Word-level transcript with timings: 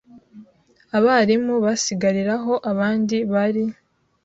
Abarimu 0.97 1.53
basigariraho 1.65 2.53
abandi 2.71 3.17
bari 3.33 3.63